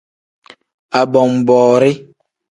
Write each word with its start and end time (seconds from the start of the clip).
Abonboori. 0.99 1.91